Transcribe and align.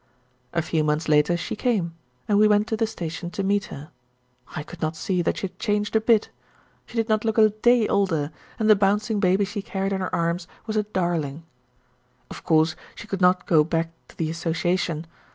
A 0.51 0.63
few 0.63 0.83
months 0.83 1.07
later 1.07 1.37
she 1.37 1.55
came, 1.55 1.93
and 2.27 2.39
we 2.39 2.47
went 2.47 2.65
to 2.69 2.75
the 2.75 2.87
station 2.87 3.29
to 3.29 3.43
meet 3.43 3.65
her. 3.65 3.91
I 4.55 4.63
could 4.63 4.81
not 4.81 4.95
see 4.95 5.21
that 5.21 5.37
she 5.37 5.45
had 5.45 5.59
changed 5.59 5.95
a 5.95 6.01
bit. 6.01 6.31
She 6.87 6.95
did 6.95 7.07
not 7.07 7.23
look 7.23 7.37
a 7.37 7.49
day 7.49 7.87
older, 7.87 8.31
and 8.57 8.67
the 8.67 8.75
bouncing 8.75 9.19
baby 9.19 9.45
she 9.45 9.61
carried 9.61 9.93
in 9.93 10.01
her 10.01 10.15
arms 10.15 10.47
was 10.65 10.75
a 10.75 10.81
darling. 10.81 11.43
Of 12.31 12.43
course 12.43 12.75
she 12.95 13.05
could 13.05 13.21
not 13.21 13.45
go 13.45 13.63
back 13.63 13.91
to 14.07 14.17
the 14.17 14.31
Association. 14.31 15.05